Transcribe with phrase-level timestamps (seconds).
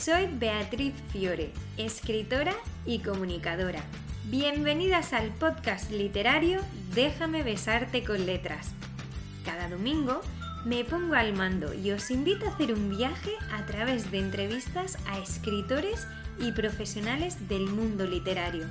[0.00, 2.54] Soy Beatriz Fiore, escritora
[2.86, 3.82] y comunicadora.
[4.26, 6.60] Bienvenidas al podcast literario
[6.94, 8.70] Déjame besarte con letras.
[9.44, 10.20] Cada domingo
[10.64, 14.98] me pongo al mando y os invito a hacer un viaje a través de entrevistas
[15.08, 16.06] a escritores
[16.38, 18.66] y profesionales del mundo literario,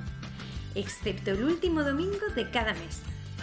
[0.74, 3.02] excepto el último domingo de cada mes.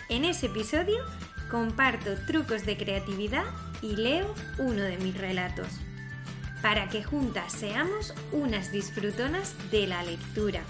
[0.10, 1.04] En ese episodio
[1.52, 3.46] comparto trucos de creatividad
[3.84, 5.68] y leo uno de mis relatos
[6.66, 10.64] para que juntas seamos unas disfrutonas de la lectura.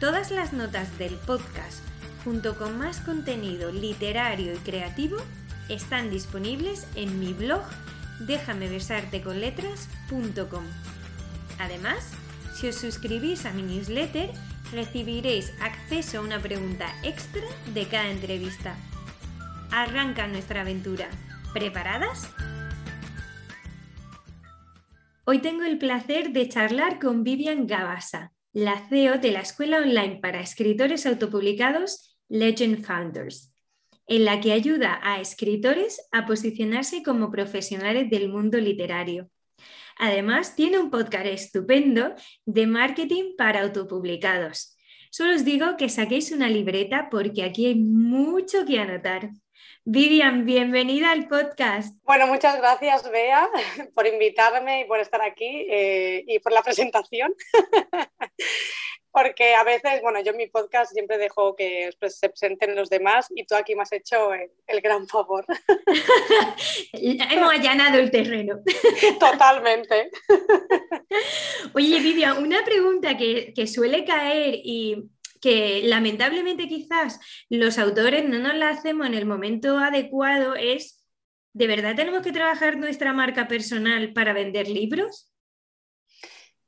[0.00, 1.84] Todas las notas del podcast,
[2.24, 5.18] junto con más contenido literario y creativo,
[5.68, 7.62] están disponibles en mi blog
[8.26, 10.64] déjamebesarteconletras.com.
[11.60, 12.10] Además,
[12.52, 14.32] si os suscribís a mi newsletter,
[14.72, 18.74] recibiréis acceso a una pregunta extra de cada entrevista.
[19.70, 21.08] Arranca nuestra aventura.
[21.52, 22.28] ¿Preparadas?
[25.24, 30.18] Hoy tengo el placer de charlar con Vivian Gabasa, la CEO de la escuela online
[30.20, 33.54] para escritores autopublicados Legend Founders,
[34.08, 39.30] en la que ayuda a escritores a posicionarse como profesionales del mundo literario.
[39.96, 44.76] Además, tiene un podcast estupendo de marketing para autopublicados.
[45.12, 49.30] Solo os digo que saquéis una libreta porque aquí hay mucho que anotar.
[49.84, 51.96] Vivian, bienvenida al podcast.
[52.04, 53.50] Bueno, muchas gracias, Bea,
[53.96, 57.34] por invitarme y por estar aquí eh, y por la presentación.
[59.10, 63.26] Porque a veces, bueno, yo en mi podcast siempre dejo que se presenten los demás
[63.34, 65.44] y tú aquí me has hecho el, gran favor.
[66.92, 68.60] Hemos allanado el terreno.
[69.18, 70.10] Totalmente.
[71.74, 75.10] Oye, Vivian, una pregunta que, que suele caer y
[75.42, 77.18] que lamentablemente quizás
[77.50, 81.04] los autores no nos la hacemos en el momento adecuado es,
[81.52, 85.32] ¿de verdad tenemos que trabajar nuestra marca personal para vender libros?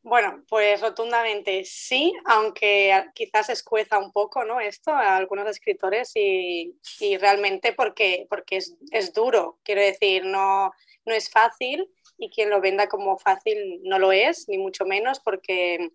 [0.02, 4.60] Bueno, pues rotundamente sí, aunque quizás escueza un poco ¿no?
[4.60, 6.76] esto a algunos escritores y,
[7.18, 10.72] realmente porque, porque es, es, duro, quiero decir, no,
[11.06, 15.20] no es fácil y quien lo venda como fácil no lo es, ni mucho menos,
[15.20, 15.90] porque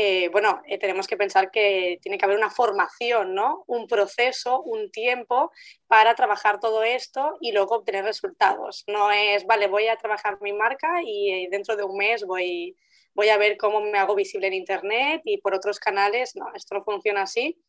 [0.00, 3.64] eh, bueno, eh, tenemos que pensar que tiene que haber una formación, ¿no?
[3.66, 5.50] Un proceso, un tiempo
[5.88, 8.84] para trabajar todo esto y luego obtener resultados.
[8.86, 12.76] No es, vale, voy a trabajar mi marca y eh, dentro de un mes voy,
[13.12, 16.36] voy a ver cómo me hago visible en Internet y por otros canales.
[16.36, 17.60] No, esto no funciona así.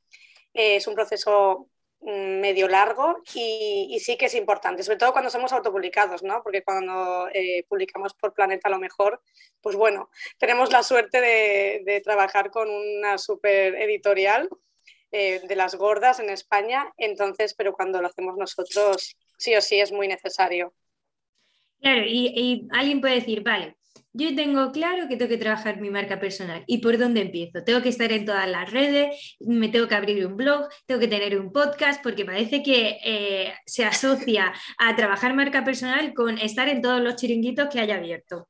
[0.53, 1.68] es un proceso
[2.01, 6.41] medio largo y, sí que es importante, sobre todo cuando somos autopublicados, ¿no?
[6.43, 9.21] Porque cuando eh, publicamos por Planeta a lo mejor,
[9.61, 14.49] pues bueno, tenemos la suerte de, trabajar con una super editorial
[15.11, 19.79] eh, de las gordas en España, entonces, pero cuando lo hacemos nosotros, sí o sí
[19.79, 20.73] es muy necesario.
[21.81, 23.78] Claro, y alguien puede decir, vale,
[24.13, 26.63] yo tengo claro que tengo que trabajar mi marca personal.
[26.67, 27.63] ¿Y por dónde empiezo?
[27.63, 31.07] Tengo que estar en todas las redes, me tengo que abrir un blog, tengo que
[31.07, 36.67] tener un podcast, porque parece que eh, se asocia a trabajar marca personal con estar
[36.69, 38.47] en todos los chiringuitos que haya abierto.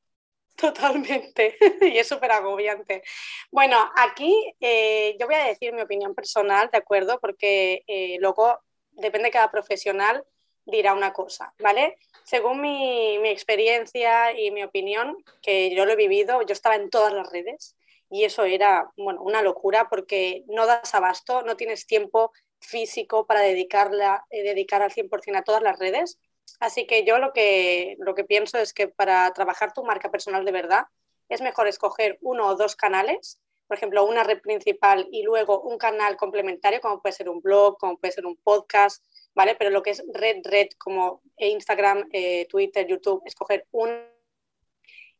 [0.56, 3.02] Totalmente, y es súper agobiante.
[3.50, 7.18] Bueno, aquí eh, yo voy a decir mi opinión personal, ¿de acuerdo?
[7.20, 8.58] Porque eh, luego
[8.92, 10.22] depende de cada profesional
[10.64, 11.96] dirá una cosa, ¿vale?
[12.24, 17.12] Según mi, experiencia y mi opinión, que yo lo he vivido, yo estaba en todas
[17.12, 17.76] las redes
[18.10, 23.40] y eso era, bueno, una locura porque no das abasto, no tienes tiempo físico para
[23.40, 26.18] dedicarla, eh, dedicar al 100% a todas las redes.
[26.58, 30.44] Así que yo lo que, lo que pienso es que para trabajar tu marca personal
[30.44, 30.84] de verdad
[31.28, 33.40] es mejor escoger uno o dos canales,
[33.70, 37.78] por ejemplo, una red principal y luego un canal complementario, como puede ser un blog,
[37.78, 39.04] como puede ser un podcast,
[39.34, 39.54] ¿vale?
[39.56, 43.90] Pero lo que es red, red como Instagram, eh, Twitter, YouTube, escoger un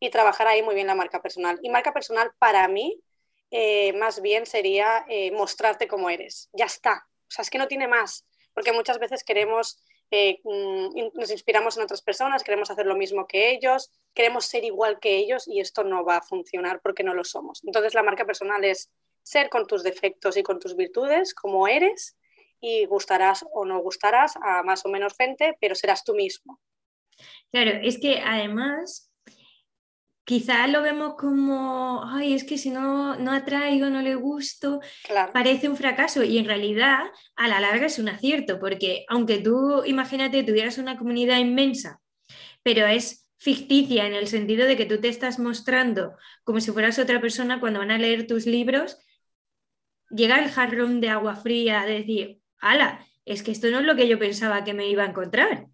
[0.02, 1.58] y trabajar ahí muy bien la marca personal.
[1.62, 3.00] Y marca personal para mí
[3.50, 6.48] eh, más bien sería eh, mostrarte cómo eres.
[6.52, 7.06] Ya está.
[7.06, 9.78] O sea, es que no tiene más, porque muchas veces queremos,
[10.10, 14.98] mm, nos inspiramos en otras personas, queremos hacer lo mismo que ellos, queremos ser igual
[15.00, 17.62] que ellos y esto no va a funcionar porque no lo somos.
[17.64, 18.90] Entonces la marca personal es
[19.22, 22.16] ser con tus defectos y con tus virtudes, como eres,
[22.60, 26.60] y gustarás o no gustarás a más o menos gente, pero serás tú mismo.
[27.50, 29.10] Claro, es que además
[30.24, 34.80] quizás lo vemos como, ay, es que si no, no atraigo, no le gusto,
[35.32, 37.00] parece un fracaso y en realidad
[37.34, 42.00] a la larga es un acierto, porque aunque tú, imagínate, tuvieras una comunidad inmensa,
[42.62, 46.14] pero es ficticia en el sentido de que tú te estás mostrando
[46.44, 48.98] como si fueras otra persona cuando van a leer tus libros,
[50.10, 53.96] llega el jarrón de agua fría de decir, ala, es que esto no es lo
[53.96, 55.66] que yo pensaba que me iba a encontrar.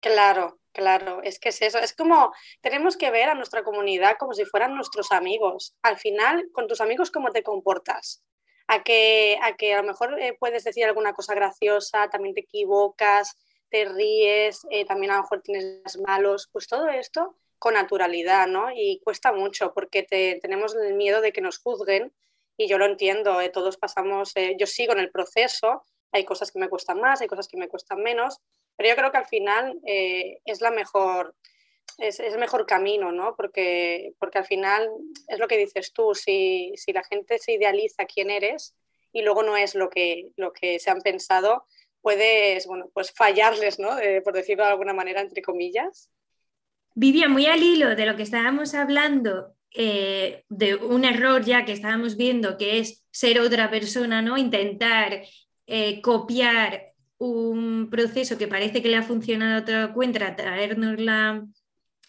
[0.00, 1.78] Claro, Claro, es que es eso.
[1.80, 5.74] Es como tenemos que ver a nuestra comunidad como si fueran nuestros amigos.
[5.82, 8.22] Al final, con tus amigos, ¿cómo te comportas?
[8.68, 12.42] A que a, que a lo mejor eh, puedes decir alguna cosa graciosa, también te
[12.42, 13.36] equivocas,
[13.70, 16.48] te ríes, eh, también a lo mejor tienes malos.
[16.52, 18.70] Pues todo esto con naturalidad, ¿no?
[18.72, 20.04] Y cuesta mucho porque
[20.40, 22.12] tenemos el miedo de que nos juzguen
[22.56, 25.82] y yo lo entiendo, eh, todos pasamos, yo sigo en el proceso,
[26.12, 28.40] hay cosas que me cuestan más, hay cosas que me cuestan menos,
[28.76, 31.34] pero yo creo que al final eh, es la mejor,
[31.98, 33.34] es, el mejor camino, ¿no?
[33.36, 34.88] Porque, porque al final
[35.26, 38.74] es lo que dices tú, si, si la gente se idealiza quién eres
[39.12, 41.64] y luego no es lo que, lo que se han pensado,
[42.00, 43.98] puedes, bueno, pues fallarles, ¿no?
[43.98, 46.10] Eh, por decirlo de alguna manera, entre comillas.
[46.94, 51.72] Vivía muy al hilo de lo que estábamos hablando, eh, de un error ya que
[51.72, 54.38] estábamos viendo, que es ser otra persona, ¿no?
[54.38, 55.22] Intentar
[56.02, 61.46] copiar un proceso que parece que le ha funcionado a otra cuenta, traernosla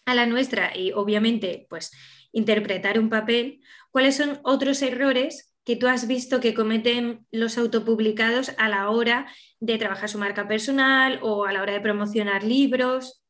[0.06, 1.90] a la nuestra y obviamente pues
[2.32, 3.60] interpretar un papel,
[3.90, 9.26] ¿cuáles son otros errores que tú has visto que cometen los autopublicados a la hora
[9.58, 13.22] de trabajar su marca personal o a la hora de promocionar libros?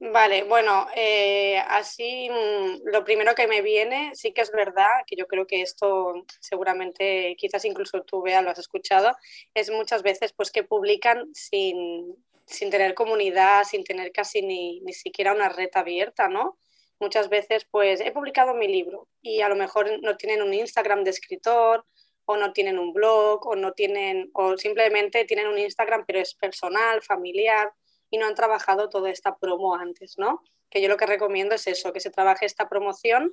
[0.00, 5.16] Vale, bueno, eh, así mm, lo primero que me viene, sí que es verdad, que
[5.16, 9.16] yo creo que esto seguramente, quizás incluso tú veas, lo has escuchado,
[9.54, 12.14] es muchas veces pues que publican sin,
[12.46, 16.58] sin tener comunidad, sin tener casi ni, ni siquiera una red abierta, ¿no?
[17.00, 21.02] Muchas veces pues he publicado mi libro y a lo mejor no tienen un Instagram
[21.02, 21.84] de escritor
[22.24, 26.34] o no tienen un blog o no tienen, o simplemente tienen un Instagram pero es
[26.34, 27.72] personal, familiar
[28.10, 30.42] y no han trabajado toda esta promo antes, ¿no?
[30.70, 33.32] Que yo lo que recomiendo es eso, que se trabaje esta promoción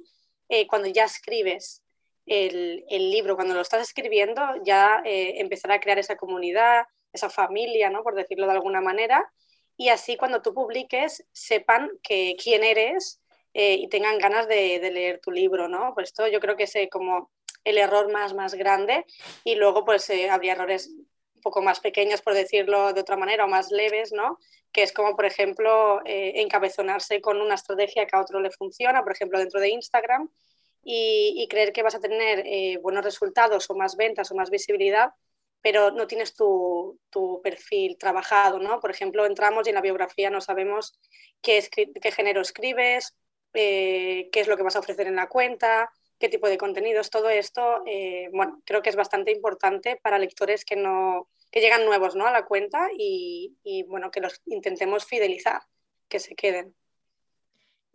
[0.50, 1.82] eh, cuando ya escribes
[2.26, 7.90] el, libro, cuando lo estás escribiendo, ya eh, empezar a crear esa comunidad, esa familia,
[7.90, 8.04] ¿no?
[8.04, 9.32] Por decirlo de alguna manera,
[9.78, 13.22] y así cuando tú publiques sepan que quién eres
[13.54, 15.94] eh, y tengan ganas de, leer tu libro, ¿no?
[15.94, 17.32] Pues esto yo creo que es como
[17.64, 19.06] el error más, más grande
[19.44, 20.92] y luego pues habría errores
[21.46, 24.40] poco más pequeños, por decirlo de otra manera, o más leves, ¿no?
[24.76, 29.04] que es como, por ejemplo, eh, encabezonarse con una estrategia que a otro le funciona,
[29.04, 30.30] por ejemplo, dentro de Instagram,
[30.84, 35.12] y, creer que vas a tener eh, buenos resultados o más ventas o más visibilidad,
[35.62, 37.00] pero no tienes tu,
[37.42, 38.82] perfil trabajado, ¿no?
[38.82, 41.00] Por ejemplo, entramos y en la biografía no sabemos
[41.42, 43.16] qué, qué género escribes,
[43.54, 45.90] eh, qué es lo que vas a ofrecer en la cuenta,
[46.20, 47.82] qué tipo de contenidos, todo esto,
[48.34, 52.28] bueno, creo que es bastante importante para lectores que no, que llegan nuevos ¿no?
[52.28, 55.62] a la cuenta y, bueno, que los intentemos fidelizar,
[56.10, 56.76] que se queden.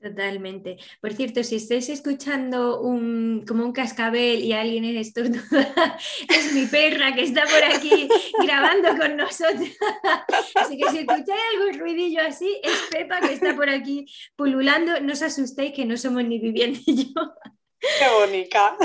[0.00, 0.78] Totalmente.
[1.02, 5.98] Por cierto, si estáis escuchando un, como un cascabel y alguien es estornuda,
[6.30, 8.08] es mi perra que está por aquí
[8.42, 9.68] grabando con nosotros.
[10.54, 15.02] Así que si escucháis algún ruidillo así, es Pepa que está por aquí pululando.
[15.02, 17.34] No os asustéis que no somos ni Vivian ni yo.
[17.80, 18.76] Qué bonita.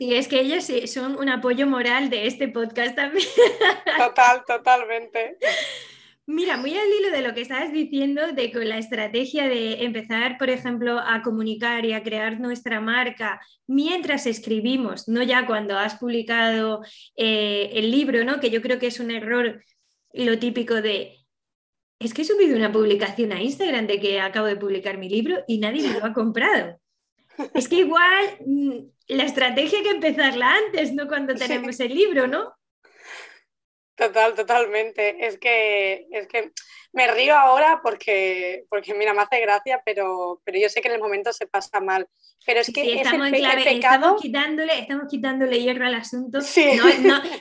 [0.00, 3.28] Y es que ellos son un apoyo moral de este podcast también.
[3.98, 5.38] Total, totalmente.
[6.26, 10.36] Mira, muy al hilo de lo que estabas diciendo, de con la estrategia de empezar,
[10.36, 15.94] por ejemplo, a comunicar y a crear nuestra marca mientras escribimos, no ya cuando has
[15.94, 16.82] publicado
[17.16, 18.40] eh, el libro, ¿no?
[18.40, 19.62] Que yo creo que es un error
[20.12, 21.16] lo típico de
[21.98, 25.38] es que he subido una publicación a Instagram de que acabo de publicar mi libro
[25.48, 26.78] y nadie me lo ha comprado.
[27.54, 28.78] Es que igual mm,
[29.08, 32.54] la estrategia hay que empezarla antes, no cuando tenemos el libro, ¿no?
[33.96, 35.26] Total, totalmente.
[35.26, 36.52] Es que, es que
[36.92, 40.94] me río ahora porque, porque mira, me hace gracia, pero, pero yo sé que en
[40.94, 42.06] el momento se pasa mal.
[42.46, 46.38] Pero es que estamos, estamos, quitándole, estamos quitándole hierro al asunto.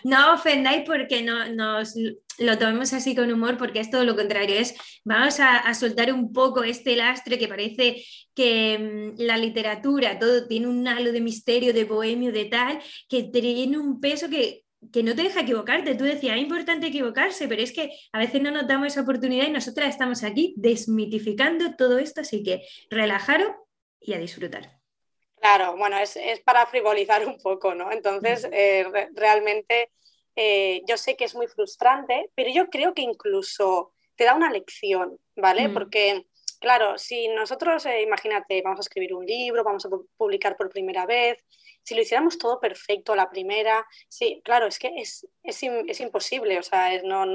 [0.03, 1.95] No, ofendáis porque no, nos
[2.39, 4.55] lo tomemos así con humor, porque es todo lo contrario.
[4.55, 4.75] Es
[5.05, 8.03] vamos a, soltar un poco este lastre que parece
[8.35, 8.77] que
[9.17, 13.77] mm, la literatura, todo tiene un halo de misterio, de bohemio, de tal, que tiene
[13.77, 15.95] un peso que que no te deja equivocarte.
[15.95, 19.47] Tú decías, es importante equivocarse, pero es que a veces no nos damos esa oportunidad
[19.47, 23.51] y nosotras estamos aquí desmitificando todo esto, así que relajaros
[23.99, 24.77] y a disfrutar.
[25.39, 27.91] Claro, bueno, es, para frivolizar un poco, ¿no?
[27.91, 29.91] Entonces, eh, realmente
[30.35, 34.51] eh, yo sé que es muy frustrante, pero yo creo que incluso te da una
[34.51, 35.69] lección, ¿vale?
[35.69, 36.25] Porque,
[36.59, 41.05] claro, si nosotros, eh, imagínate, vamos a escribir un libro, vamos a publicar por primera
[41.05, 41.43] vez,
[41.87, 46.63] si lo hiciéramos todo perfecto la primera, sí, claro, es que es, es, imposible, o
[46.63, 47.25] sea, es, no,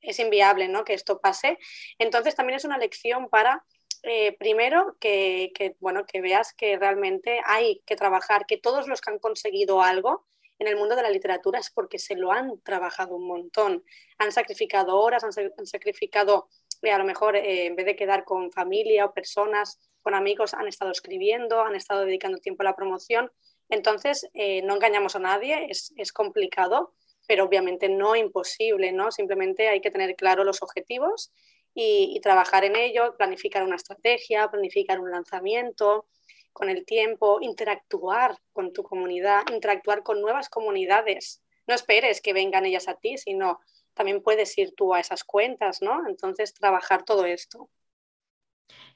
[0.00, 0.84] es inviable ¿no?
[0.84, 1.56] que esto pase.
[1.98, 3.64] Entonces también es una lección para,
[4.02, 9.12] eh, primero, que, bueno, que veas que realmente hay que trabajar, que todos los que
[9.12, 10.26] han conseguido algo
[10.58, 13.84] en el mundo de la literatura es porque se lo han trabajado un montón,
[14.18, 16.48] han sacrificado horas, han, sacrificado
[16.90, 20.66] a lo mejor eh, en vez de quedar con familia o personas, con amigos, han
[20.66, 23.30] estado escribiendo, han estado dedicando tiempo a la promoción.
[23.68, 26.94] Entonces, eh, no engañamos a nadie, es, es, complicado,
[27.28, 29.12] pero obviamente no imposible, ¿no?
[29.12, 31.32] Simplemente hay que tener claro los objetivos
[31.72, 36.06] y, y trabajar en ello, planificar una estrategia, planificar un lanzamiento,
[36.52, 41.42] con el tiempo, interactuar con tu comunidad, interactuar con nuevas comunidades.
[41.66, 43.60] No esperes que vengan ellas a ti, sino
[43.94, 46.06] también puedes ir tú a esas cuentas, ¿no?
[46.08, 47.70] Entonces, trabajar todo esto.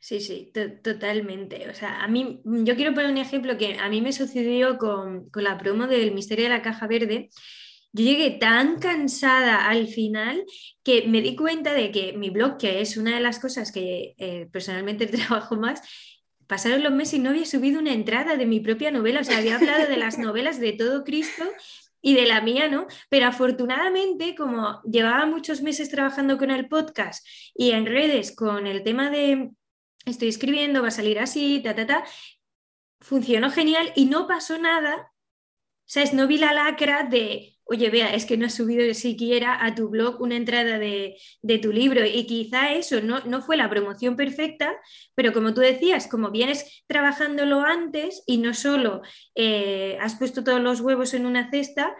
[0.01, 1.69] Sí, sí, totalmente.
[1.69, 5.31] O sea, a mí, yo quiero poner un ejemplo que a mí me sucedió con,
[5.35, 7.31] la promo del Misterio de la Caja Verde.
[7.93, 10.45] Yo llegué tan cansada al final
[10.83, 14.15] que me di cuenta de que mi blog, que es una de las cosas que
[14.19, 15.83] eh, personalmente trabajo más,
[16.47, 19.21] pasaron los meses y no había subido una entrada de mi propia novela.
[19.21, 21.45] O sea, había hablado de las novelas de todo Cristo
[22.07, 22.87] y de la mía, ¿no?
[23.09, 28.85] Pero afortunadamente, como llevaba muchos meses trabajando con el podcast y en redes con el
[28.85, 29.51] tema de
[30.05, 32.05] estoy escribiendo, va a salir así, ta, ta, ta,
[33.01, 35.11] funcionó genial y no pasó nada.
[35.11, 39.65] O sea, no vi la lacra de oye, vea, es que no has subido siquiera
[39.65, 41.17] a tu blog una entrada de,
[41.63, 44.77] tu libro y quizá eso no, fue la promoción perfecta,
[45.15, 49.03] pero como tú decías, como vienes trabajándolo antes y no solo
[49.35, 51.95] eh, has puesto todos los huevos en una cesta,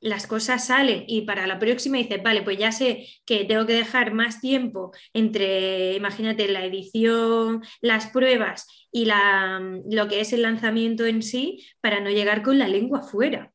[0.00, 3.72] las cosas salen y para la próxima dices, vale, pues ya sé que tengo que
[3.72, 10.42] dejar más tiempo entre, imagínate, la edición, las pruebas y la, lo que es el
[10.42, 13.53] lanzamiento en sí para no llegar con la lengua fuera.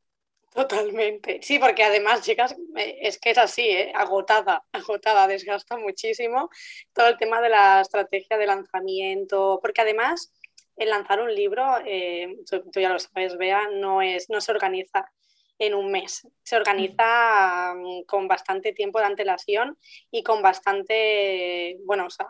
[0.53, 1.39] Totalmente.
[1.43, 3.91] Sí, porque además, chicas, es que es así, ¿eh?
[3.95, 6.49] agotada, agotada, desgasta muchísimo
[6.93, 10.33] todo el tema de la estrategia de lanzamiento, porque además
[10.75, 15.11] el lanzar un libro, eh, tú, ya lo sabes, Bea, no, es, no se organiza
[15.59, 16.27] en un mes.
[16.41, 19.77] Se organiza mm, con bastante tiempo de antelación
[20.09, 22.27] y con bastante, bueno, o sea,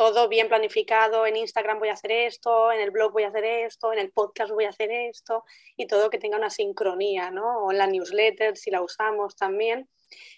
[0.00, 3.44] todo bien planificado, en Instagram voy a hacer esto, en el blog voy a hacer
[3.44, 5.44] esto, en el podcast voy a hacer esto,
[5.76, 7.66] y todo que tenga una sincronía, ¿no?
[7.66, 9.90] O en la newsletter, si la usamos también.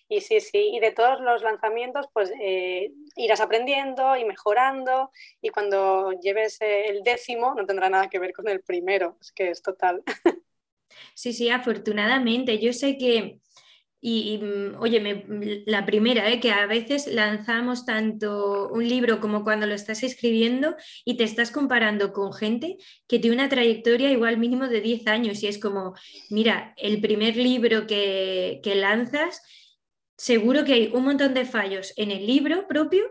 [0.09, 5.51] Y sí, sí, y de todos los lanzamientos, pues eh, irás aprendiendo y mejorando, y
[5.51, 9.63] cuando lleves el décimo no tendrá nada que ver con el primero, es que es
[9.63, 10.03] total.
[11.15, 12.59] Sí, sí, afortunadamente.
[12.59, 13.39] Yo sé que
[14.05, 16.41] y, mm, oye, la primera, ¿eh?
[16.41, 21.53] que a veces lanzamos tanto un libro como cuando lo estás escribiendo y te estás
[21.53, 25.95] comparando con gente que tiene una trayectoria igual mínimo de 10 años y es como,
[26.31, 29.41] mira, el primer libro que, que lanzas,
[30.17, 33.05] seguro que hay un montón de fallos en el libro propio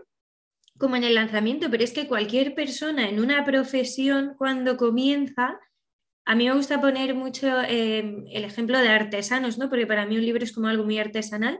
[0.78, 5.58] como en el lanzamiento, pero es que cualquier persona en una profesión cuando comienza
[6.24, 9.68] a mí me gusta poner mucho em, el ejemplo de artesanos, ¿no?
[9.68, 11.58] Porque para mí un libro es como algo muy artesanal.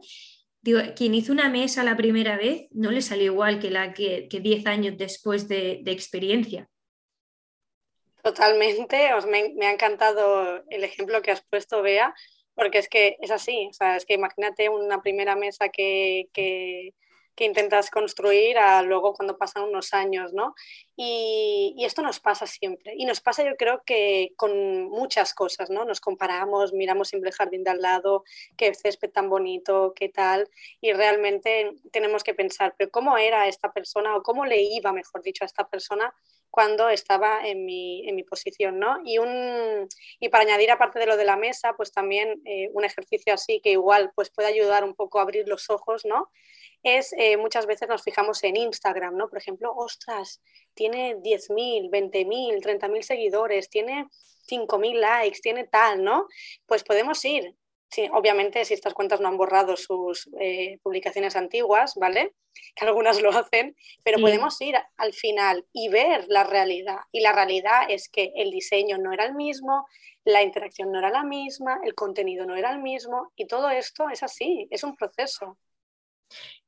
[0.61, 4.29] Digo, quien hizo una mesa la primera vez no le salió igual que la que,
[4.31, 6.69] diez años después de, experiencia.
[8.23, 12.15] Totalmente, Os me, ha encantado el ejemplo que has puesto, Bea,
[12.55, 16.95] porque es que es así, o sea, es que imagínate una primera mesa que, que
[17.39, 20.55] intentas construir a luego cuando pasan unos años, ¿no?
[20.97, 22.95] Y, esto nos pasa siempre.
[22.97, 25.85] Y nos pasa yo creo que con muchas cosas, ¿no?
[25.85, 28.25] Nos comparamos, miramos siempre el jardín de al lado,
[28.57, 30.49] qué césped tan bonito, qué tal,
[30.81, 35.23] y realmente tenemos que pensar, pero ¿cómo era esta persona o cómo le iba, mejor
[35.23, 36.15] dicho, a esta persona
[36.53, 38.99] cuando estaba en mi, en mi posición, ¿no?
[39.07, 39.89] Y, un,
[40.21, 43.61] y para añadir, aparte de lo de la mesa, pues también eh, un ejercicio así
[43.61, 46.31] que igual pues puede ayudar un poco a abrir los ojos, ¿no?
[46.83, 49.29] Es eh, muchas veces nos fijamos en Instagram, ¿no?
[49.29, 50.43] Por ejemplo, ostras,
[50.75, 54.09] tiene 10.000, 20.000, 30.000 seguidores, tiene
[54.49, 56.27] 5.000 likes, tiene tal, ¿no?
[56.67, 57.55] Pues podemos ir.
[57.93, 62.33] Sí, obviamente, si estas cuentas no han borrado sus eh, publicaciones antiguas, ¿vale?
[62.75, 67.01] Que algunas lo hacen, pero podemos ir al final y ver la realidad.
[67.13, 69.87] Y la realidad es que el diseño no era el mismo,
[70.25, 74.09] la interacción no era la misma, el contenido no era el mismo, y todo esto
[74.09, 75.59] es así, es un proceso.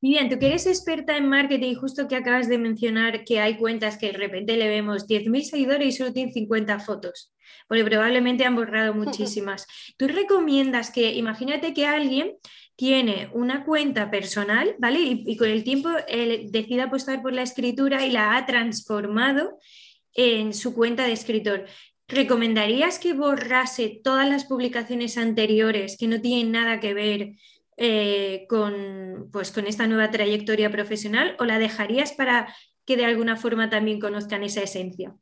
[0.00, 3.96] Vivian, tú que eres experta en marketing, justo que acabas de mencionar que hay cuentas
[3.96, 7.32] que de repente le vemos 10.000 seguidores y solo tienen 50 fotos,
[7.66, 9.66] porque probablemente han borrado muchísimas.
[9.96, 12.34] ¿Tú recomiendas que, imagínate que alguien
[12.76, 15.00] tiene una cuenta personal, ¿vale?
[15.00, 15.88] Y, con el tiempo
[16.50, 19.58] decide apostar por la escritura y la ha transformado
[20.12, 21.66] en su cuenta de escritor.
[22.08, 27.32] ¿Recomendarías que borrase todas las publicaciones anteriores que no tienen nada que ver
[27.76, 32.54] eh, con, pues, con esta nueva trayectoria profesional o la dejarías para
[32.84, 35.14] que de alguna forma también conozcan esa esencia?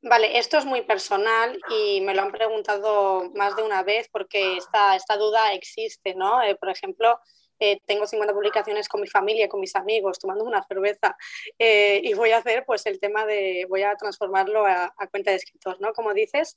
[0.00, 4.56] Vale, esto es muy personal y me lo han preguntado más de una vez porque
[4.56, 6.42] esta, esta duda existe, ¿no?
[6.42, 7.18] Eh, por ejemplo,
[7.58, 11.16] eh, tengo 50 publicaciones con mi familia, con mis amigos, tomando una cerveza
[11.58, 15.80] y voy a hacer pues el tema de, voy a transformarlo a, cuenta de escritor,
[15.80, 15.92] ¿no?
[15.92, 16.56] Como dices,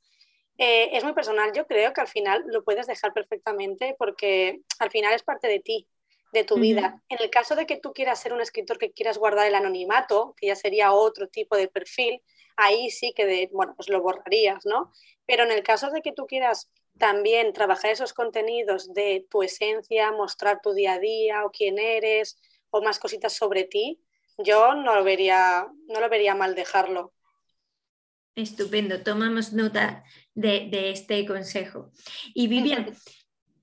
[0.63, 1.51] eh, es muy personal.
[1.55, 5.59] Yo creo que al final lo puedes dejar perfectamente porque al final es parte de
[5.59, 5.87] ti,
[6.33, 7.01] de tu vida.
[7.09, 10.35] En el caso de que tú quieras ser un escritor que quieras guardar el anonimato,
[10.37, 12.21] que ya sería otro tipo de perfil,
[12.57, 14.93] ahí sí que, de, bueno, pues lo borrarías, ¿no?
[15.25, 20.11] Pero en el caso de que tú quieras también trabajar esos contenidos de tu esencia,
[20.11, 22.37] mostrar tu día a día o quién eres
[22.69, 23.99] o más cositas sobre ti,
[24.37, 27.15] yo no lo vería, no lo vería mal dejarlo.
[28.35, 31.91] Estupendo, tomamos nota de, este consejo.
[32.33, 32.93] Y Vivian,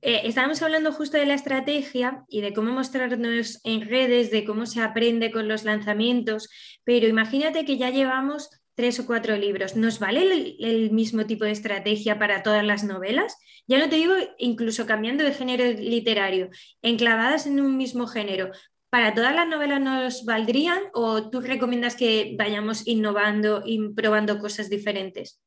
[0.01, 4.67] eh, estábamos hablando justo de la estrategia y de cómo mostrarnos en redes, de cómo
[4.67, 6.49] se aprende con los lanzamientos,
[6.85, 11.51] pero imagínate que ya llevamos tres o cuatro libros, ¿nos vale el, mismo tipo de
[11.51, 13.37] estrategia para todas las novelas?
[13.67, 18.53] Ya no te digo incluso cambiando de género literario, enclavadas en un mismo género.
[18.89, 24.71] ¿Para todas las novelas nos valdrían o tú recomiendas que vayamos innovando y probando cosas
[24.71, 25.41] diferentes?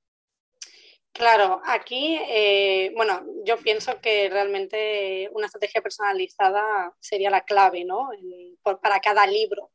[1.13, 8.10] Claro, aquí, eh, bueno, yo pienso que realmente una estrategia personalizada sería la clave, ¿no?
[8.82, 9.72] para cada libro.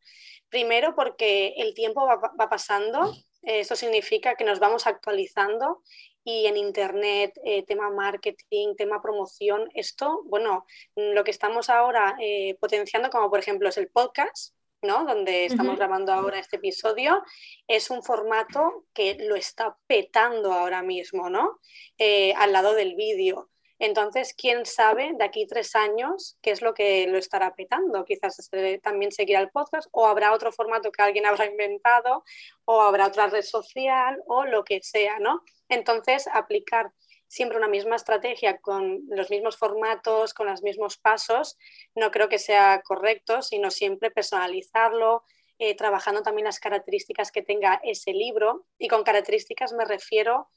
[0.49, 3.12] Primero porque el tiempo va pasando
[3.47, 5.83] eso significa que nos vamos actualizando
[6.25, 10.66] y en Internet, eh, tema marketing, tema promoción, esto, bueno,
[10.97, 14.56] lo que estamos ahora eh, potenciando, como por ejemplo es el podcast,
[14.87, 15.05] ¿no?
[15.05, 17.23] Donde estamos grabando ahora este episodio,
[17.66, 21.61] es un formato que lo está petando ahora mismo, ¿no?
[21.99, 23.50] Eh, al lado del vídeo.
[23.78, 28.05] Entonces, quién sabe de aquí tres años qué es lo que lo estará petando.
[28.05, 28.50] Quizás
[28.83, 32.25] también seguirá el podcast o habrá otro formato que alguien habrá inventado
[32.64, 35.43] o habrá otra red social o lo que sea, ¿no?
[35.69, 36.93] Entonces, aplicar
[37.28, 41.56] siempre una misma estrategia con los mismos formatos, con los mismos pasos,
[41.95, 45.25] no creo que sea correcto, sino siempre personalizarlo,
[45.59, 48.66] eh, trabajando también las características que tenga ese libro.
[48.78, 50.49] Y con características me refiero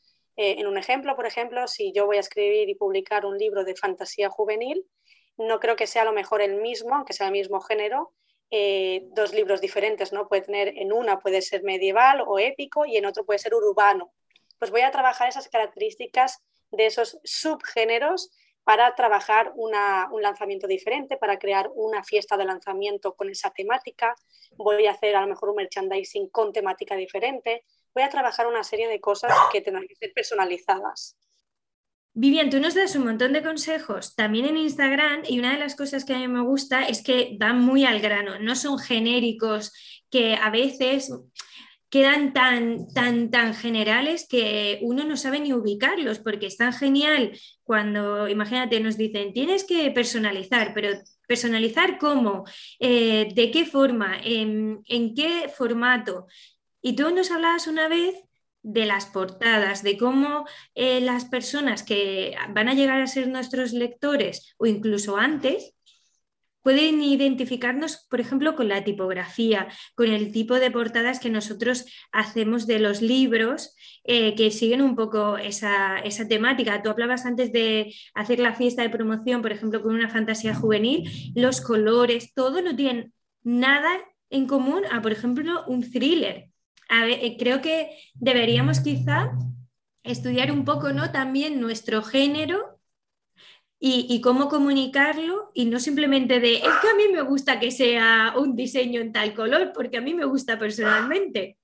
[0.41, 3.65] eh, en un ejemplo, por ejemplo, si yo voy a escribir y publicar un libro
[3.65, 4.86] de fantasía juvenil,
[5.38, 8.13] no creo que sea a lo mejor el mismo, aunque sea el mismo género,
[8.51, 10.29] eh, dos libros diferentes, ¿no?
[10.29, 14.13] Puede tener, en una puede ser medieval o épico y en otro puede ser urbano.
[14.58, 18.32] Pues voy a trabajar esas características de esos subgéneros
[18.63, 24.15] para trabajar un lanzamiento diferente, para crear una fiesta de lanzamiento con esa temática.
[24.58, 28.63] Voy a hacer a lo mejor un merchandising con temática diferente voy a trabajar una
[28.63, 31.17] serie de cosas que tendrán que ser personalizadas.
[32.13, 35.75] Vivian, tú nos das un montón de consejos también en Instagram y una de las
[35.75, 39.71] cosas que a mí me gusta es que van muy al grano, no son genéricos
[40.10, 41.12] que a veces
[41.89, 47.32] quedan tan, tan, tan generales que uno no sabe ni ubicarlos, porque es tan genial
[47.63, 50.89] cuando, imagínate, nos dicen, tienes que personalizar, pero
[51.28, 52.45] personalizar cómo,
[52.80, 54.84] eh, de qué forma, en
[55.15, 56.28] qué formato.
[56.82, 58.15] Y tú nos hablabas una vez
[58.62, 63.73] de las portadas, de cómo eh, las personas que van a llegar a ser nuestros
[63.73, 65.73] lectores o incluso antes,
[66.62, 72.67] pueden identificarnos, por ejemplo, con la tipografía, con el tipo de portadas que nosotros hacemos
[72.67, 76.82] de los libros eh, que siguen un poco esa, esa, temática.
[76.82, 81.10] Tú hablabas antes de hacer la fiesta de promoción, por ejemplo, con una fantasía juvenil,
[81.36, 83.12] los colores, todo no tiene
[83.43, 83.89] nada
[84.30, 86.50] en común a, por ejemplo, un thriller.
[86.89, 89.32] Eh, creo que deberíamos quizá
[90.04, 91.12] estudiar un poco ¿no?
[91.12, 92.79] también nuestro género
[93.82, 98.34] y, cómo comunicarlo y no simplemente de, es que a mí me gusta que sea
[98.38, 101.58] un diseño en tal color, porque a mí me gusta personalmente.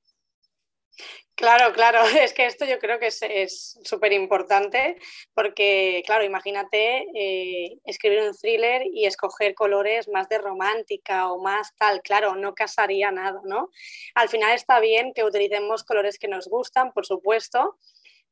[1.35, 4.97] Claro, claro, es que esto yo creo que es súper importante
[5.33, 11.75] porque, claro, imagínate eh, escribir un thriller y escoger colores más de romántica o más
[11.75, 13.69] tal, claro, no casaría nada, ¿no?
[14.13, 17.77] Al final está bien que utilicemos colores que nos gustan, por supuesto,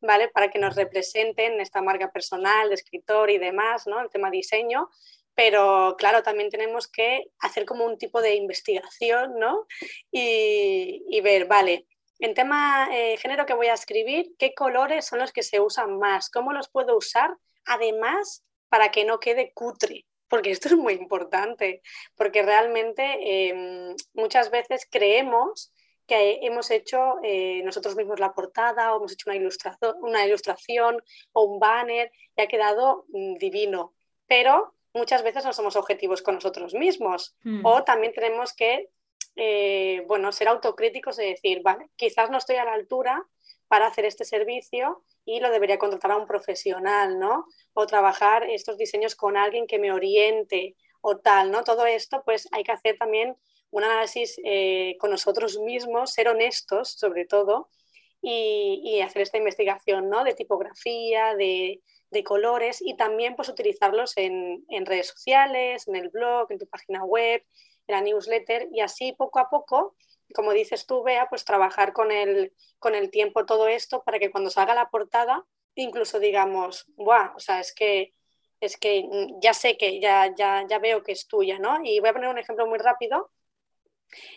[0.03, 0.27] ¿vale?
[0.27, 3.99] Para que nos representen esta marca personal escritor y demás, ¿no?
[3.99, 4.89] El tema diseño,
[5.33, 9.65] pero claro, también tenemos que hacer como un tipo de investigación, ¿no?
[10.11, 11.87] Y, y ver, vale,
[12.19, 15.97] en tema eh, género que voy a escribir, ¿qué colores son los que se usan
[15.97, 16.29] más?
[16.29, 17.35] ¿Cómo los puedo usar?
[17.65, 21.81] Además, para que no quede cutre, porque esto es muy importante,
[22.15, 25.72] porque realmente em, muchas veces creemos
[26.13, 31.03] que hemos hecho eh, nosotros mismos la portada o hemos hecho una ilustración, una ilustración
[31.31, 33.95] o un banner y ha quedado mm, divino,
[34.27, 37.65] pero muchas veces no somos objetivos con nosotros mismos hmm.
[37.65, 38.89] o también tenemos que
[39.35, 43.25] eh, bueno, ser autocríticos y decir, vale, quizás no estoy a la altura
[43.67, 47.47] para hacer este servicio y lo debería contratar a un profesional, ¿no?
[47.73, 51.63] O trabajar estos diseños con alguien que me oriente o tal, ¿no?
[51.63, 53.35] Todo esto, pues hay que hacer también
[53.73, 57.69] un análisis eh, con nosotros mismos, ser honestos sobre todo
[58.21, 60.23] y, hacer esta investigación ¿no?
[60.23, 61.81] de tipografía, de,
[62.23, 67.43] colores y también pues, utilizarlos en, redes sociales, en el blog, en tu página web,
[67.87, 69.95] en la newsletter y así poco a poco,
[70.35, 74.29] como dices tú, Bea, pues trabajar con el, con el tiempo todo esto para que
[74.29, 75.43] cuando salga la portada
[75.75, 78.13] incluso digamos, Buah, o sea, es que
[78.59, 79.09] es que
[79.41, 81.79] ya sé que ya, ya, ya veo que es tuya, ¿no?
[81.83, 83.29] Y voy a poner un ejemplo muy rápido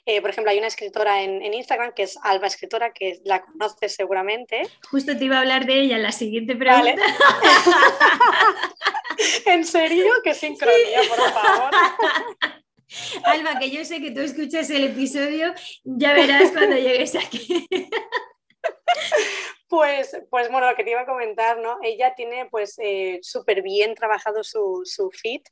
[0.05, 3.95] eh, por ejemplo, hay una escritora en, Instagram que es Alba Escritora, que la conoces
[3.95, 4.63] seguramente.
[4.91, 7.03] Justo te iba a hablar de ella en la siguiente pregunta.
[9.47, 10.07] ¿En serio?
[10.23, 11.71] ¡Qué sincronía, por favor!
[13.25, 15.53] Alba, que yo sé que tú escuchas el episodio,
[15.85, 17.67] ya verás cuando llegues aquí.
[19.69, 21.79] Pues, pues bueno, lo que te iba a comentar, ¿no?
[21.83, 25.43] Ella tiene pues eh, súper bien trabajado su, su feed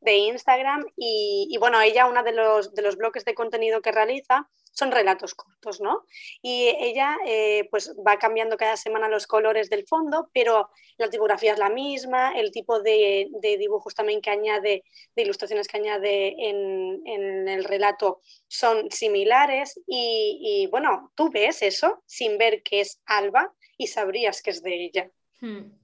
[0.00, 4.48] de Instagram y, bueno, ella, uno de los, de los bloques de contenido que realiza
[4.72, 6.06] son relatos cortos, ¿no?
[6.42, 11.52] Y ella eh, pues va cambiando cada semana los colores del fondo, pero la tipografía
[11.52, 14.84] es la misma, el tipo de, dibujos también que añade,
[15.16, 22.02] de ilustraciones que añade en, el relato son similares y, y, bueno, tú ves eso
[22.06, 25.10] sin ver que es Alba y sabrías que es de ella.
[25.40, 25.79] Hmm.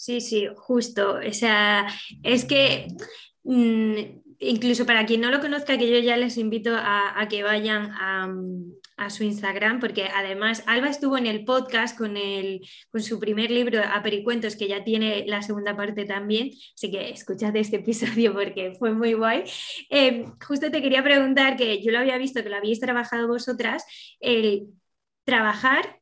[0.00, 1.18] Sí, sí, justo.
[1.28, 1.86] O sea,
[2.22, 2.86] es que
[3.44, 3.94] mm,
[4.38, 7.90] incluso para quien no lo conozca, que yo ya les invito a, que vayan
[8.96, 13.50] a, su Instagram, porque además Alba estuvo en el podcast con, el, con su primer
[13.50, 18.72] libro, Apericuentos, que ya tiene la segunda parte también, así que escuchad este episodio porque
[18.78, 19.44] fue muy guay.
[19.90, 23.84] Eh, justo te quería preguntar, que yo lo había visto, que lo habéis trabajado vosotras,
[24.18, 24.68] el
[25.24, 25.99] trabajar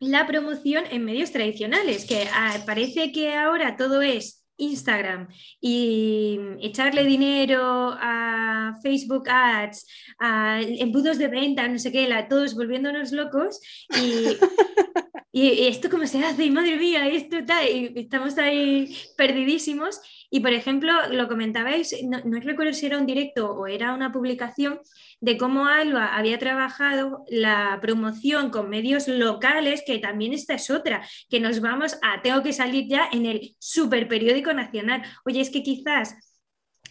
[0.00, 5.28] la promoción en medios tradicionales, que ah, parece que ahora todo es Instagram
[5.60, 9.86] y echarle dinero a Facebook Ads,
[10.18, 13.60] a embudos de venta, no sé qué, la, todos volviéndonos locos
[14.00, 14.36] y,
[15.32, 20.00] y, esto cómo se hace, y madre mía, esto tal, y estamos ahí perdidísimos.
[20.30, 24.12] Y por ejemplo, lo comentabais, no, no recuerdo si era un directo o era una
[24.12, 24.80] publicación
[25.20, 31.06] de cómo Alba había trabajado la promoción con medios locales, que también esta es otra,
[31.28, 35.02] que nos vamos a, tengo que salir ya en el super periódico nacional.
[35.24, 36.16] Oye, es que quizás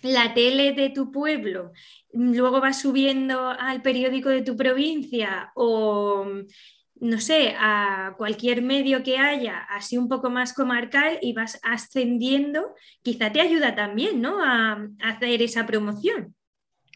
[0.01, 1.71] la tele de tu pueblo
[2.13, 6.25] luego va subiendo al periódico de tu provincia o
[6.95, 12.73] no sé, a cualquier medio que haya, así un poco más comarcal y vas ascendiendo,
[13.01, 14.43] quizá te ayuda también, ¿no?
[14.43, 16.35] a hacer esa promoción.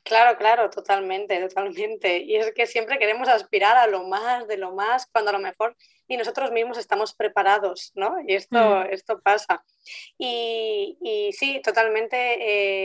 [0.03, 2.19] Claro, claro, totalmente, totalmente.
[2.23, 5.39] Y es que siempre queremos aspirar a lo más de lo más, cuando a lo
[5.39, 5.75] mejor
[6.09, 8.15] ni nosotros mismos estamos preparados, ¿no?
[8.27, 8.87] Y esto, mm.
[8.91, 9.63] esto pasa.
[10.17, 12.17] Y, sí, totalmente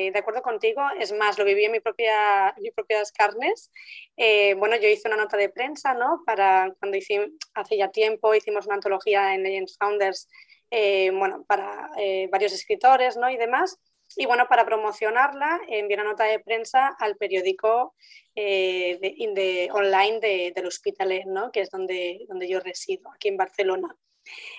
[0.07, 0.83] eh, de acuerdo contigo.
[1.01, 3.73] Es más, lo viví en mi propia, mis propias carnes.
[4.17, 6.23] Eh, bueno, yo hice una nota de prensa, ¿no?
[6.27, 10.29] Para cuando hicimos, hace ya tiempo, hicimos una antología en Legends Founders,
[10.71, 11.91] eh, bueno, para
[12.31, 13.31] varios escritores, ¿no?
[13.31, 13.79] Y demás.
[14.17, 17.95] Y bueno, para promocionarla, envié una nota de prensa al periódico
[18.35, 21.51] eh, de, online de, del Hospitalet, ¿no?
[21.51, 23.97] que es donde, donde yo resido, aquí en Barcelona.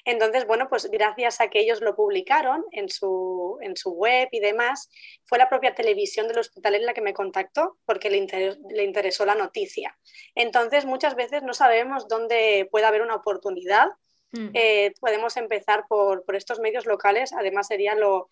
[0.04, 4.40] Entonces, bueno, pues gracias a que ellos lo publicaron en su, en su web y
[4.40, 4.90] demás,
[5.26, 8.26] fue la propia televisión del Hospitalet la que me contactó porque le,
[8.70, 9.98] le interesó la noticia.
[10.36, 13.88] Entonces, muchas veces no sabemos dónde puede haber una oportunidad.
[14.32, 14.50] Mm.
[14.54, 18.30] Eh, podemos empezar por, por estos medios locales, además sería lo,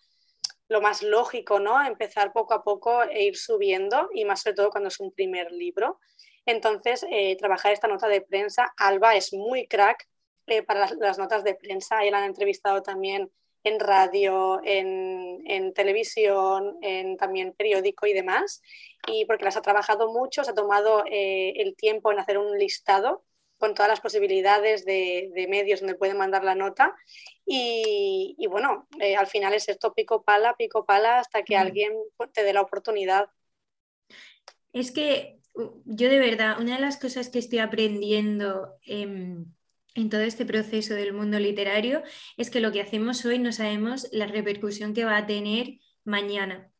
[0.68, 1.84] lo más lógico, ¿no?
[1.84, 5.52] Empezar poco a poco e ir subiendo y más sobre todo cuando es un primer
[5.52, 6.00] libro.
[6.46, 10.08] Entonces, eh, trabajar esta nota de prensa, Alba es muy crack
[10.46, 13.30] eh, para las, notas de prensa, y la han entrevistado también
[13.62, 18.60] en radio, en, televisión, en también periódico y demás,
[19.06, 22.58] y porque las ha trabajado mucho, se ha tomado eh, el tiempo en hacer un
[22.58, 23.24] listado
[23.58, 26.94] con todas las posibilidades de, medios donde pueden mandar la nota.
[27.46, 31.92] Y, bueno, eh, al final es esto pico pala, pico pala, hasta que alguien
[32.32, 33.28] te dé la oportunidad.
[34.72, 35.38] Es que
[35.84, 39.54] yo de verdad, una de las cosas que estoy aprendiendo en
[40.10, 42.02] todo este proceso del mundo literario
[42.36, 46.73] es que lo que hacemos hoy no sabemos la repercusión que va a tener mañana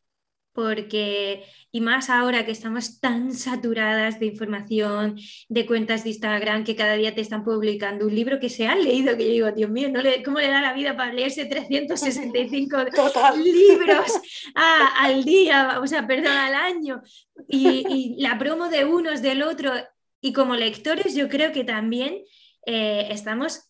[0.55, 6.77] porque, y más ahora que estamos tan saturadas de información, de cuentas de Instagram que
[6.77, 9.71] cada día te están publicando un libro que se han leído, que yo digo, Dios
[9.71, 12.77] mío, ¿no le, ¿cómo le da la vida para leerse 365
[13.37, 14.13] libros
[14.55, 17.03] al día, o sea, perdón, al año?
[17.49, 19.73] Y, la promo de unos, del otro,
[20.21, 22.23] y como lectores yo creo que también
[22.65, 23.69] eh, estamos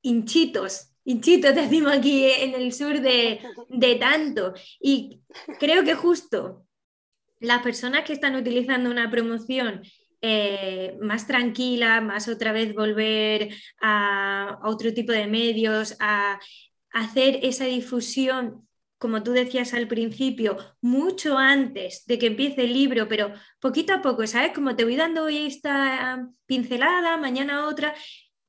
[0.00, 4.54] hinchitos hinchito te decimos aquí en el sur de, de tanto.
[4.80, 5.20] Y
[5.58, 6.66] creo que justo
[7.40, 9.82] las personas que están utilizando una promoción
[10.22, 16.38] eh, más tranquila, más otra vez volver a, otro tipo de medios, a,
[16.92, 18.68] hacer esa difusión,
[18.98, 24.02] como tú decías al principio, mucho antes de que empiece el libro, pero poquito a
[24.02, 24.52] poco, ¿sabes?
[24.52, 27.94] Como te voy dando hoy esta pincelada, mañana otra,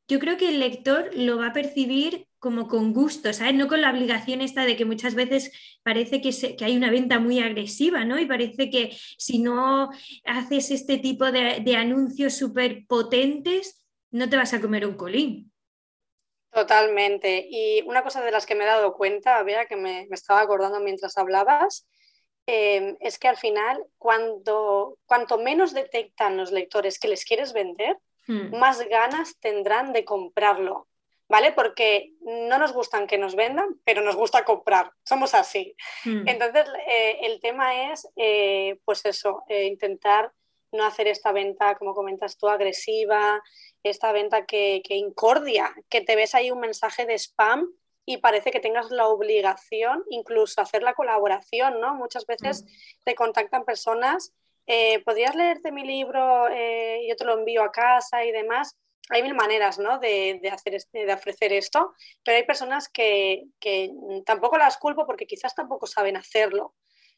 [0.08, 3.54] yo creo que el lector lo va a percibir como con gusto, ¿sabes?
[3.54, 5.52] No con la obligación esta de que muchas veces
[5.84, 8.20] parece que, que hay una venta muy agresiva, ¿no?
[8.20, 9.92] Y parece que si no
[10.26, 15.54] haces este tipo de, anuncios súper potentes, no te vas a comer un colín.
[16.52, 17.48] Totalmente.
[17.50, 20.80] Y una cosa de las que me he dado cuenta, vea que me, estaba acordando
[20.80, 21.88] mientras hablabas,
[22.48, 27.98] eh, es que al final, cuando, cuanto menos detectan los lectores que les quieres vender,
[28.28, 28.56] Hmm.
[28.56, 30.88] más ganas tendrán de comprarlo,
[31.32, 31.54] ¿vale?
[31.54, 35.76] Porque no nos gustan que nos vendan, pero nos gusta comprar, somos así.
[36.06, 36.28] Hmm.
[36.28, 40.32] Entonces, eh, el tema es, eh, pues eso, eh, intentar
[40.72, 43.42] no hacer esta venta, como comentas tú, agresiva,
[43.82, 47.66] esta venta que, que incordia, que te ves ahí un mensaje de spam
[48.06, 51.96] y parece que tengas la obligación incluso hacer la colaboración, ¿no?
[51.96, 53.04] Muchas veces hmm.
[53.06, 54.34] te contactan personas
[54.68, 56.48] eh, ¿podrías leerte mi libro?
[56.50, 58.78] Eh, yo te lo envío a casa y demás.
[59.10, 60.00] Hay mil maneras ¿no?
[60.00, 63.46] de, hacer este, de ofrecer esto, pero hay personas que,
[64.26, 66.76] tampoco las culpo porque quizás tampoco saben hacerlo.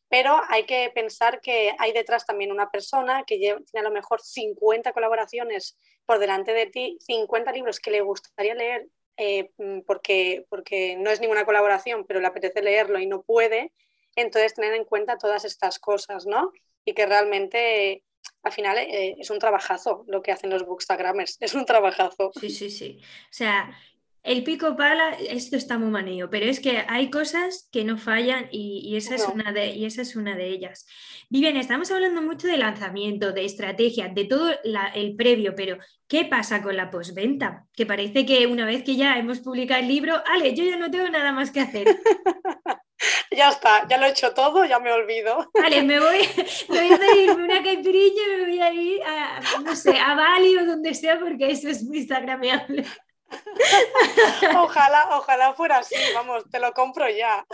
[0.09, 4.21] Pero hay que pensar que hay detrás también una persona que tiene a lo mejor
[4.21, 9.51] 50 colaboraciones por delante de ti, 50 libros que le gustaría leer eh,
[9.87, 13.73] porque, porque no es ninguna colaboración, pero le apetece leerlo y no puede.
[14.15, 16.51] Entonces, tener en cuenta todas estas cosas, ¿no?
[16.85, 18.03] y que realmente
[18.43, 22.31] al final eh, es un trabajazo lo que hacen los bookstagrammers, es un trabajazo.
[22.39, 22.99] Sí, sí, sí.
[23.01, 23.75] O sea,
[24.23, 28.47] el pico pala, esto está muy manillo, pero es que hay cosas que no fallan
[28.51, 30.87] y, esa, es una de, y esa es una de ellas.
[31.29, 34.51] Vivian, estamos hablando mucho de lanzamiento, de estrategia, de todo
[34.95, 37.65] el previo, pero ¿qué pasa con la postventa?
[37.73, 40.89] Que parece que una vez que ya hemos publicado el libro, Ale, yo ya no
[40.89, 41.85] tengo nada más que hacer.
[43.31, 45.49] ya está, ya lo he hecho todo, ya me olvido.
[45.61, 46.27] Vale, me voy,
[46.67, 50.57] voy a pedirme una caipirilla y me voy a ir a, no sé, a Bali
[50.57, 52.85] o donde sea porque eso es muy instagrameable.
[54.57, 57.45] ojalá, ojalá fuera así, vamos, te lo compro ya.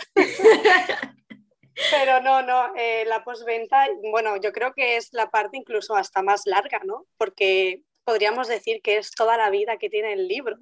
[1.92, 6.22] Pero no, no, eh, la postventa, bueno, yo creo que es la parte incluso hasta
[6.22, 7.06] más larga, ¿no?
[7.18, 10.58] Porque podríamos decir que es toda la vida que tiene el libro.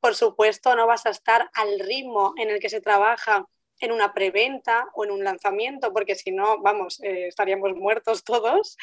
[0.00, 3.46] Por supuesto, no vas a estar al ritmo en el que se trabaja
[3.80, 8.76] en una preventa o en un lanzamiento, porque si no, vamos, eh, estaríamos muertos todos,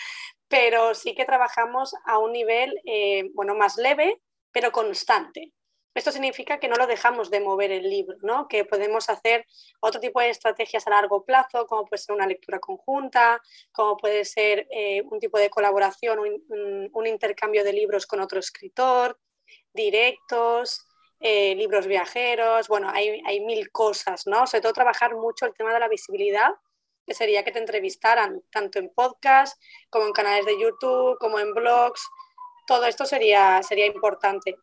[0.47, 5.51] pero sí que trabajamos a un nivel, eh, bueno, más leve, pero constante.
[5.95, 8.49] Esto significa que no lo dejamos de mover el libro, ¿no?
[8.49, 9.45] que podemos hacer
[9.79, 14.25] otro tipo de estrategias a largo plazo, como puede ser una lectura conjunta, como puede
[14.25, 19.17] ser eh, un tipo de colaboración, un, intercambio de libros con otro escritor,
[19.73, 20.85] directos,
[21.19, 24.45] eh, libros viajeros, bueno, hay, hay, mil cosas, ¿no?
[24.47, 26.49] Sobre todo trabajar mucho el tema de la visibilidad,
[27.05, 31.53] que sería que te entrevistaran tanto en podcast como en canales de YouTube, como en
[31.53, 32.07] blogs,
[32.67, 34.55] todo esto sería, sería importante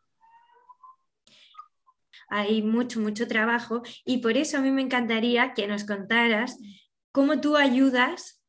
[2.32, 6.58] hay mucho, mucho trabajo y por eso a mí me encantaría que nos contaras
[7.12, 8.42] cómo tú ayudas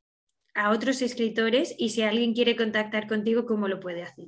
[0.56, 4.28] a otros escritores y si alguien quiere contactar contigo, cómo lo puede hacer.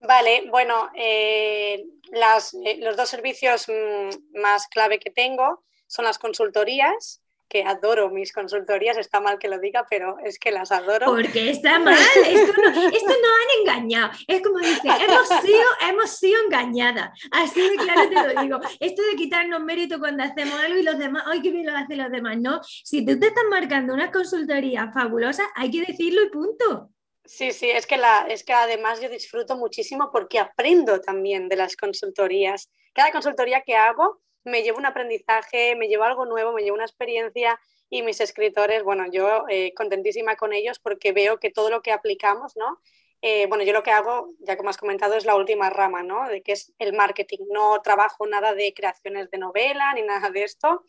[0.00, 7.22] Vale, bueno, eh, eh, los dos servicios mm, más clave que tengo son las consultorías
[7.48, 11.06] que adoro mis consultorías, está mal que lo diga, pero es que las adoro.
[11.06, 14.10] Porque está mal, esto, no, esto no han engañado.
[14.26, 17.18] Es como dice, hemos sido, hemos sido engañadas.
[17.30, 18.60] Así de claro te lo digo.
[18.80, 21.98] Esto de quitarnos mérito cuando hacemos algo y los demás, ay, qué bien lo hacen
[21.98, 22.36] los demás.
[22.38, 26.90] No, si tú te estás marcando una consultoría fabulosa, hay que decirlo y punto.
[27.26, 31.56] Sí, sí, es que, la, es que además yo disfruto muchísimo porque aprendo también de
[31.56, 32.70] las consultorías.
[32.92, 36.84] Cada consultoría que hago me llevo un aprendizaje, me llevo algo nuevo, me llevo una
[36.84, 37.58] experiencia
[37.90, 41.90] y mis escritores, bueno, yo eh, contentísima con ellos porque veo que todo lo que
[41.90, 42.80] aplicamos, ¿no?
[43.22, 46.28] Eh, bueno, yo lo que hago, ya como has comentado, es la última rama, ¿no?
[46.28, 47.38] De que es el marketing.
[47.50, 50.84] No trabajo nada de creaciones de novela ni nada de esto.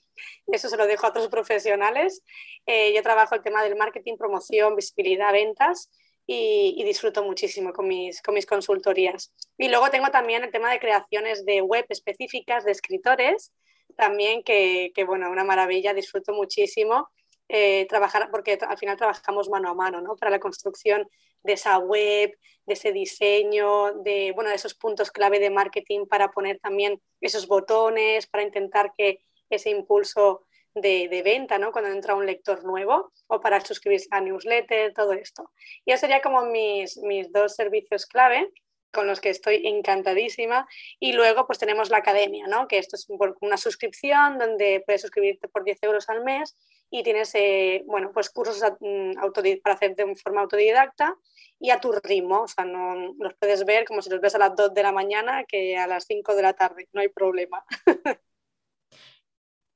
[0.45, 2.23] Eso se lo dejo a otros profesionales.
[2.67, 5.89] Eh, yo trabajo el tema del marketing, promoción, visibilidad, ventas
[6.27, 9.33] y, disfruto muchísimo con mis, con mis consultorías.
[9.57, 13.53] Y luego tengo también el tema de creaciones de web específicas de escritores,
[13.95, 17.09] también que, que bueno, una maravilla, disfruto muchísimo
[17.49, 20.17] eh, trabajar, porque al final trabajamos mano a mano, ¿no?
[20.17, 21.07] Para la construcción
[21.43, 26.29] de esa web, de ese diseño, de, bueno, de esos puntos clave de marketing para
[26.29, 30.45] poner también esos botones, para intentar que ese impulso
[30.81, 31.71] de, de, venta, ¿no?
[31.71, 35.51] Cuando entra un lector nuevo o para suscribirse a newsletter, todo esto.
[35.85, 38.51] Y eso sería como mis, mis dos servicios clave
[38.91, 40.67] con los que estoy encantadísima.
[40.99, 42.67] Y luego pues tenemos la academia, ¿no?
[42.67, 43.07] que esto es
[43.41, 46.55] una suscripción donde puedes suscribirte por 10 euros al mes
[46.89, 49.13] y tienes eh, bueno, pues cursos mm,
[49.61, 51.15] para hacer de forma autodidacta
[51.59, 52.43] y a tu ritmo.
[52.43, 54.91] O sea, no los puedes ver como si los ves a las 2 de la
[54.91, 57.65] mañana que a las 5 de la tarde, no hay problema.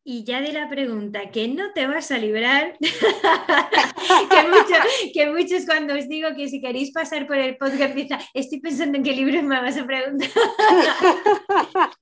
[0.03, 2.75] Y ya de la pregunta, que no te vas a librar,
[5.13, 7.95] que, muchos cuando os digo que si queréis pasar por el podcast,
[8.33, 10.29] estoy pensando en qué libros me vas a preguntar.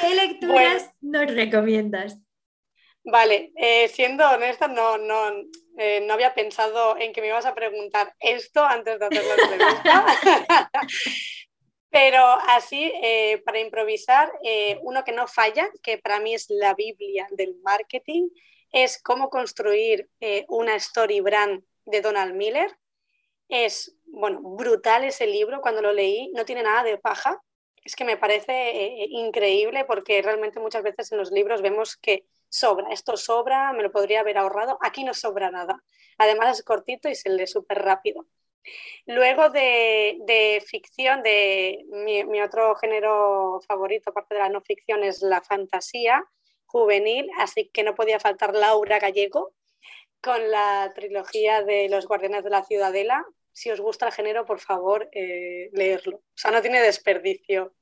[0.00, 2.18] ¿Qué lecturas nos recomiendas?
[3.04, 5.30] Vale, eh, siendo honesta, no, no,
[5.78, 9.34] eh, no había pensado en que me ibas a preguntar esto antes de hacer la
[9.44, 10.06] entrevista.
[11.90, 16.74] Pero así, eh, para improvisar, eh, uno que no falla, que para mí es la
[16.74, 18.28] Biblia del marketing,
[18.72, 22.76] es cómo construir eh, una story brand de Donald Miller.
[23.48, 27.42] Es, bueno, brutal ese libro, cuando lo leí, no tiene nada de paja.
[27.82, 32.90] Es que me parece increíble porque realmente muchas veces en los libros vemos que sobra,
[32.90, 35.82] esto sobra, me lo podría haber ahorrado, aquí no sobra nada.
[36.18, 38.26] Además es cortito y se lee súper rápido.
[39.06, 45.40] Luego de, ficción, de mi, otro género favorito, aparte de la no ficción, es la
[45.40, 46.24] fantasía
[46.66, 49.54] juvenil, así que no podía faltar Laura Gallego
[50.20, 53.24] con la trilogía de Los Guardianes de la Ciudadela.
[53.52, 56.18] Si os gusta el género, por favor, eh, leerlo.
[56.18, 57.74] O sea, no tiene desperdicio.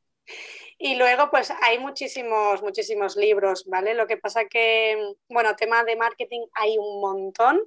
[0.79, 3.95] Y luego, pues hay muchísimos, muchísimos libros, ¿vale?
[3.95, 7.61] Lo que pasa que, bueno, tema de marketing hay un montón.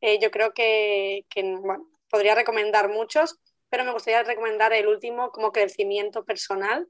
[0.00, 5.32] Eh, yo creo que, que bueno, podría recomendar muchos, pero me gustaría recomendar el último
[5.32, 6.86] como crecimiento personal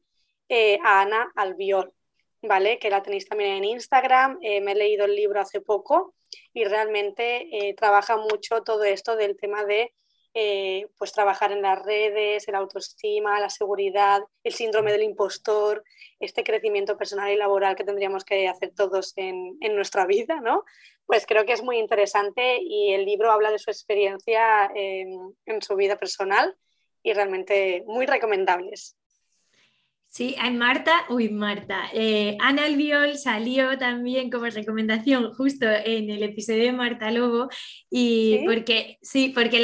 [0.50, 1.94] eh, a Ana Albiol,
[2.42, 2.78] ¿vale?
[2.78, 6.14] Que la tenéis también en Instagram, eh, me he leído el libro hace poco
[6.52, 9.94] y realmente eh, trabaja mucho todo esto del tema de
[10.98, 15.84] pues trabajar en las redes, la autoestima, la seguridad, el síndrome del impostor,
[16.18, 20.64] este crecimiento personal y laboral que tendríamos que hacer todos en, en nuestra vida, ¿no?
[21.06, 25.76] pues creo que es muy interesante y el libro habla de su experiencia en, su
[25.76, 26.56] vida personal
[27.02, 28.96] y realmente muy recomendables.
[30.16, 36.22] Sí, hay Marta, uy Marta, eh, Ana Albiol salió también como recomendación justo en el
[36.22, 37.48] episodio de Marta Lobo
[37.90, 39.60] y porque sí, porque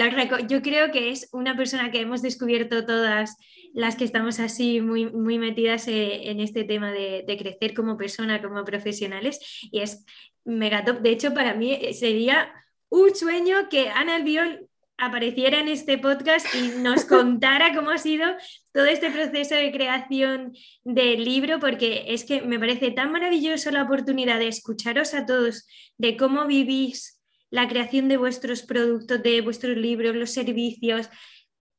[0.48, 3.36] yo creo que es una persona que hemos descubierto todas
[3.74, 7.96] las que estamos así muy, muy metidas eh, en este tema de, de, crecer como
[7.96, 9.38] persona, como profesionales
[9.70, 10.04] y es
[10.44, 12.52] mega De hecho, para mí eh, sería
[12.88, 14.68] un sueño que Ana Albiol
[15.00, 18.26] apareciera en este podcast y nos contara cómo ha sido
[18.72, 23.82] todo este proceso de creación del libro, porque es que me parece tan maravilloso la
[23.82, 25.66] oportunidad de escucharos a todos,
[25.98, 31.08] de cómo vivís la creación de vuestros productos, de vuestros libros, los servicios.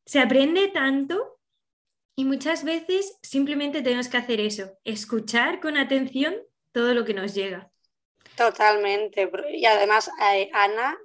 [0.05, 1.39] Se aprende tanto
[2.15, 6.35] y muchas veces simplemente tenemos que hacer eso, escuchar con atención
[6.71, 7.71] todo lo que nos llega.
[8.35, 9.29] Totalmente.
[9.53, 10.97] Y además, eh, Ana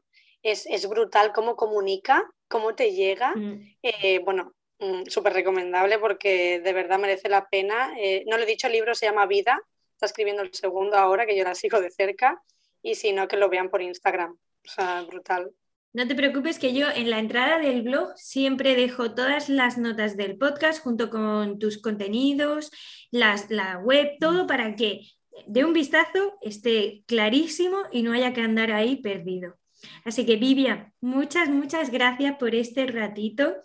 [0.51, 3.35] es, brutal cómo comunica, cómo te llega.
[3.35, 3.77] Mm.
[3.83, 7.95] Eh, bueno, mm, súper recomendable porque de verdad merece la pena.
[7.99, 9.61] Eh, no lo he dicho, el libro se llama Vida.
[9.93, 12.43] Está escribiendo el segundo ahora, que yo la sigo de cerca.
[12.83, 14.33] Y si no, que lo vean por Instagram.
[14.33, 15.53] O sea, brutal.
[15.93, 20.17] No te preocupes que yo en la entrada del blog siempre dejo todas las notas
[20.17, 22.71] del podcast junto con tus contenidos,
[23.11, 25.01] las, la web, todo para que
[25.47, 29.57] de un vistazo esté clarísimo y no haya que andar ahí perdido.
[30.05, 33.57] Así que Vivian, muchas, muchas gracias por este ratito,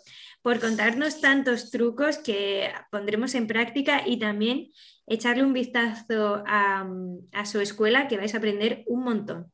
[0.42, 4.72] por contarnos tantos trucos que pondremos en práctica y también
[5.06, 6.86] echarle un vistazo a,
[7.44, 9.52] su escuela que vais a aprender un montón.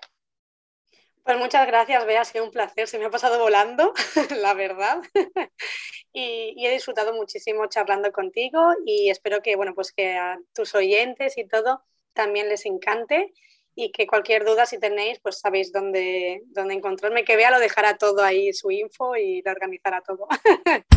[1.25, 3.93] Pues muchas gracias, Bea, ha sido un placer, se me ha pasado volando,
[4.41, 5.03] la verdad.
[6.13, 10.75] y, y, he disfrutado muchísimo charlando contigo y espero que, bueno, pues que a tus
[10.75, 11.83] oyentes y todo
[12.15, 13.35] también les encante
[13.81, 17.97] y que cualquier duda si tenéis, pues sabéis dónde, dónde encontrarme, que vea lo dejará
[17.97, 20.27] todo ahí su info y lo organizará todo.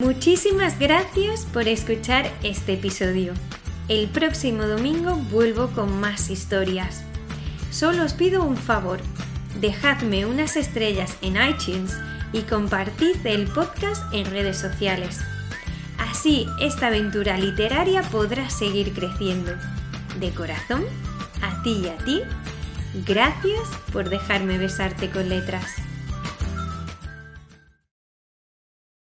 [0.00, 3.34] Muchísimas gracias por escuchar este episodio.
[3.88, 7.04] El próximo domingo vuelvo con más historias.
[7.70, 8.98] Solo os pido un favor,
[9.60, 11.96] dejadme unas estrellas en iTunes
[12.32, 15.20] y compartid el podcast en redes sociales.
[15.98, 19.52] Así esta aventura literaria podrá seguir creciendo.
[20.18, 20.84] De corazón,
[21.42, 22.22] a ti y a ti,
[23.06, 25.85] gracias por dejarme besarte con letras.